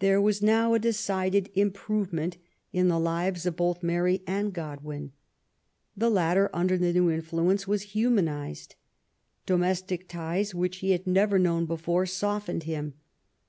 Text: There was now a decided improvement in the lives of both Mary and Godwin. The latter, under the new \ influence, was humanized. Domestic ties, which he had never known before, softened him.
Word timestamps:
There 0.00 0.20
was 0.20 0.42
now 0.42 0.74
a 0.74 0.80
decided 0.80 1.48
improvement 1.54 2.36
in 2.72 2.88
the 2.88 2.98
lives 2.98 3.46
of 3.46 3.54
both 3.54 3.84
Mary 3.84 4.20
and 4.26 4.52
Godwin. 4.52 5.12
The 5.96 6.10
latter, 6.10 6.50
under 6.52 6.76
the 6.76 6.92
new 6.92 7.08
\ 7.08 7.08
influence, 7.12 7.68
was 7.68 7.82
humanized. 7.94 8.74
Domestic 9.46 10.08
ties, 10.08 10.56
which 10.56 10.78
he 10.78 10.90
had 10.90 11.06
never 11.06 11.38
known 11.38 11.66
before, 11.66 12.04
softened 12.04 12.64
him. 12.64 12.94